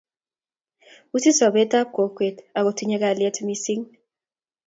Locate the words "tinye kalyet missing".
2.77-3.85